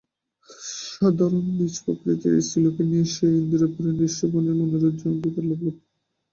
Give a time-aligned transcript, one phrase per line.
[0.91, 5.75] সাধারণ নীচ প্রকৃতির স্ত্রীলোকের ন্যায় সে ইন্দ্রিয়পরায়ণ, ঈর্ষাপরায়ণ, মনোরাজ্য-অধিকারলোলুপ।